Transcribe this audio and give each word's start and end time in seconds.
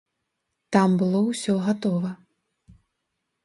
Там 0.75 0.89
было 1.03 1.21
ўсё 1.27 1.57
гатова. 1.67 2.11